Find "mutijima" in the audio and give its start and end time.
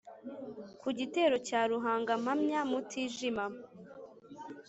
2.69-3.45